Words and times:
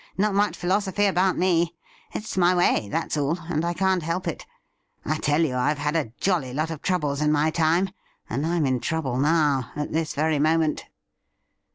Not 0.17 0.33
much 0.33 0.57
philosophy 0.57 1.05
about 1.05 1.37
me. 1.37 1.75
It's 2.11 2.35
my 2.35 2.55
way, 2.55 2.89
that's 2.89 3.17
all, 3.17 3.37
and 3.39 3.63
I 3.63 3.75
can't 3.75 4.01
help 4.01 4.27
it. 4.27 4.47
I 5.05 5.19
tell 5.19 5.41
you, 5.45 5.53
I 5.55 5.69
have 5.69 5.77
had 5.77 5.95
a 5.95 6.11
jolly 6.19 6.55
lot 6.55 6.71
of 6.71 6.81
troubles 6.81 7.21
in 7.21 7.31
my 7.31 7.51
time, 7.51 7.91
and 8.27 8.43
I'm 8.43 8.65
in 8.65 8.79
trouble 8.79 9.17
now, 9.17 9.69
at 9.75 9.91
this 9.93 10.15
very 10.15 10.39
moment.' 10.39 10.85